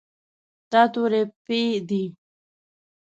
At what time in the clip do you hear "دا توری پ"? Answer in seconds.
0.71-1.45